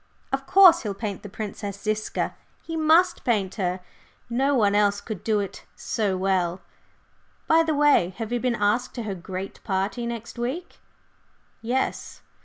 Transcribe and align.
Of 0.33 0.47
course, 0.47 0.81
he'll 0.81 0.95
paint 0.95 1.21
the 1.21 1.29
Princess 1.29 1.79
Ziska 1.79 2.33
he 2.63 2.75
must 2.75 3.23
paint 3.23 3.53
her, 3.61 3.81
no 4.31 4.55
one 4.55 4.73
else 4.73 4.99
could 4.99 5.23
do 5.23 5.39
it 5.39 5.63
so 5.75 6.17
well. 6.17 6.59
By 7.45 7.61
the 7.61 7.75
way, 7.75 8.15
have 8.17 8.31
you 8.31 8.39
been 8.39 8.55
asked 8.55 8.95
to 8.95 9.03
her 9.03 9.13
great 9.13 9.63
party 9.63 10.07
next 10.07 10.39
week?" 10.39 10.79
"Yes." 11.61 12.21